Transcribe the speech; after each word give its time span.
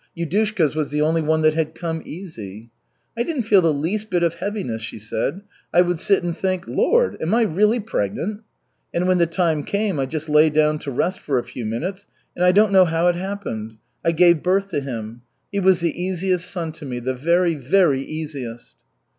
Yudushka's 0.17 0.75
was 0.75 0.89
the 0.89 0.99
only 0.99 1.21
one 1.21 1.43
that 1.43 1.53
had 1.53 1.75
come 1.75 2.01
easy. 2.05 2.71
"I 3.15 3.21
didn't 3.21 3.43
feel 3.43 3.61
the 3.61 3.71
least 3.71 4.09
bit 4.09 4.23
of 4.23 4.33
heaviness," 4.33 4.81
she 4.81 4.97
said. 4.97 5.41
"I 5.71 5.83
would 5.83 5.99
sit 5.99 6.23
and 6.23 6.35
think, 6.35 6.65
'Lord, 6.67 7.17
am 7.21 7.35
I 7.35 7.43
really 7.43 7.79
pregnant?' 7.79 8.41
And 8.95 9.07
when 9.07 9.19
the 9.19 9.27
time 9.27 9.63
came 9.63 9.99
I 9.99 10.07
just 10.07 10.27
lay 10.27 10.49
down 10.49 10.79
to 10.79 10.91
rest 10.91 11.19
for 11.19 11.37
a 11.37 11.43
few 11.43 11.67
minutes 11.67 12.07
and 12.35 12.43
I 12.43 12.51
don't 12.51 12.71
know 12.73 12.85
how 12.85 13.09
it 13.09 13.15
happened 13.15 13.77
I 14.03 14.11
gave 14.11 14.41
birth 14.41 14.69
to 14.69 14.79
him. 14.79 15.21
He 15.51 15.59
was 15.59 15.81
the 15.81 15.93
easiest 16.01 16.49
son 16.49 16.71
to 16.71 16.85
me, 16.85 16.97
the 16.97 17.13
very, 17.13 17.53
very 17.53 18.01
easiest." 18.01 18.73